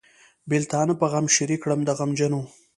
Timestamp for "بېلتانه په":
0.49-1.05